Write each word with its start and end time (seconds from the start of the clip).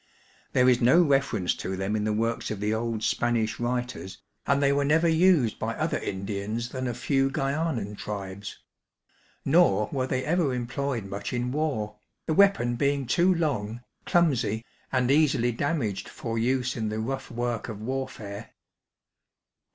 There 0.53 0.67
is 0.67 0.81
no 0.81 0.99
reference 1.03 1.53
to 1.57 1.77
them 1.77 1.95
in 1.95 2.05
the 2.05 2.11
works 2.11 2.49
of 2.49 2.59
the 2.59 2.73
old 2.73 3.03
Spanish 3.03 3.59
writers, 3.59 4.17
and 4.47 4.59
they 4.59 4.73
were 4.73 4.83
never 4.83 5.07
used 5.07 5.59
by 5.59 5.75
other 5.75 5.99
Indians 5.99 6.69
than 6.69 6.87
a 6.87 6.95
few 6.95 7.29
Gxuanan 7.29 7.95
tribes; 7.99 8.57
nor 9.45 9.89
were 9.91 10.07
they 10.07 10.25
ever 10.25 10.55
employed 10.55 11.05
much 11.05 11.33
in 11.33 11.51
war, 11.51 11.97
the 12.25 12.33
weapon 12.33 12.77
being 12.77 13.05
too 13.05 13.31
long, 13.31 13.81
clumsy, 14.07 14.65
and 14.91 15.11
easily 15.11 15.51
damaged 15.51 16.09
for 16.09 16.35
use 16.39 16.75
in 16.75 16.89
the 16.89 16.97
rough 16.97 17.29
work 17.29 17.69
of 17.69 17.77
warfEure. 17.79 18.49